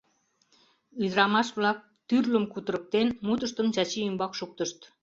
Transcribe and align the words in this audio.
Ӱдырамаш-влак, 1.03 1.77
тӱрлым 2.07 2.45
кутырыктен, 2.53 3.07
мутыштым 3.25 3.67
Чачи 3.75 3.99
ӱмбак 4.09 4.31
шуктышт: 4.39 4.79